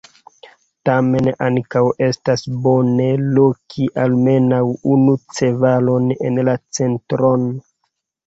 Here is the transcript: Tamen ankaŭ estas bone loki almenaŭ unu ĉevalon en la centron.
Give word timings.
Tamen 0.87 1.27
ankaŭ 1.47 1.81
estas 2.05 2.43
bone 2.63 3.05
loki 3.35 3.85
almenaŭ 4.05 4.63
unu 4.95 5.15
ĉevalon 5.41 6.09
en 6.31 6.43
la 6.49 6.57
centron. 6.79 7.47